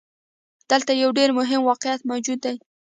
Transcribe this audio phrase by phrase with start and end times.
[0.71, 2.55] دلته يو ډېر مهم واقعيت موجود دی.